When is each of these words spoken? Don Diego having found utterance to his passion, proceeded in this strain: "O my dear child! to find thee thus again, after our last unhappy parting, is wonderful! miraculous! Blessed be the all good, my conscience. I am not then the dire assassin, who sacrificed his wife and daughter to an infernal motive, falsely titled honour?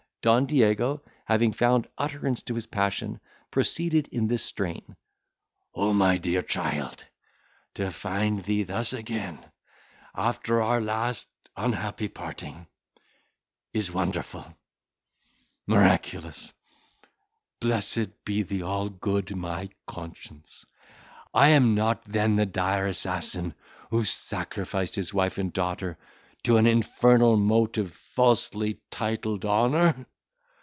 Don 0.23 0.45
Diego 0.45 1.01
having 1.25 1.51
found 1.51 1.87
utterance 1.97 2.43
to 2.43 2.53
his 2.53 2.67
passion, 2.67 3.19
proceeded 3.49 4.07
in 4.09 4.27
this 4.27 4.45
strain: 4.45 4.95
"O 5.73 5.93
my 5.93 6.19
dear 6.19 6.43
child! 6.43 7.07
to 7.73 7.89
find 7.89 8.43
thee 8.43 8.61
thus 8.61 8.93
again, 8.93 9.43
after 10.13 10.61
our 10.61 10.79
last 10.79 11.27
unhappy 11.57 12.07
parting, 12.07 12.67
is 13.73 13.91
wonderful! 13.91 14.45
miraculous! 15.65 16.53
Blessed 17.59 18.23
be 18.23 18.43
the 18.43 18.61
all 18.61 18.89
good, 18.89 19.35
my 19.35 19.69
conscience. 19.87 20.67
I 21.33 21.49
am 21.49 21.73
not 21.73 22.03
then 22.05 22.35
the 22.35 22.45
dire 22.45 22.85
assassin, 22.85 23.55
who 23.89 24.03
sacrificed 24.03 24.93
his 24.93 25.11
wife 25.11 25.39
and 25.39 25.51
daughter 25.51 25.97
to 26.43 26.57
an 26.57 26.67
infernal 26.67 27.37
motive, 27.37 27.93
falsely 27.93 28.79
titled 28.91 29.45
honour? 29.45 30.05